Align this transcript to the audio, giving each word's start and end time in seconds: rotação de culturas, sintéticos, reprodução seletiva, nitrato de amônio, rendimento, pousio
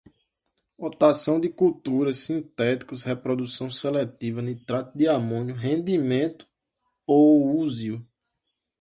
rotação 0.79 1.39
de 1.39 1.47
culturas, 1.47 2.17
sintéticos, 2.17 3.03
reprodução 3.03 3.69
seletiva, 3.69 4.41
nitrato 4.41 4.97
de 4.97 5.07
amônio, 5.07 5.53
rendimento, 5.53 6.47
pousio 7.05 8.03